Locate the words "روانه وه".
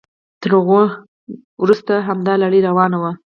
2.69-3.11